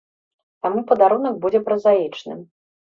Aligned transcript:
Таму 0.67 0.79
падарунак 0.93 1.39
будзе 1.47 1.59
празаічным. 1.71 2.39